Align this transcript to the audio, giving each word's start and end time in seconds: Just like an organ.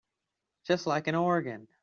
Just 0.63 0.87
like 0.87 1.05
an 1.05 1.13
organ. 1.13 1.67